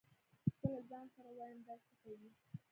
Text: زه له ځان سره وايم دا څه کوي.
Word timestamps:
زه 0.63 0.67
له 0.73 0.81
ځان 0.89 1.05
سره 1.15 1.29
وايم 1.37 1.59
دا 1.67 1.75
څه 1.85 1.93
کوي. 2.01 2.29